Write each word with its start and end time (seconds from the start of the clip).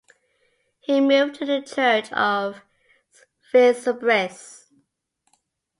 He 0.79 0.99
moved 0.99 1.35
to 1.35 1.45
the 1.45 1.61
church 1.61 2.11
of 2.11 2.63
Vinsobres. 3.53 4.65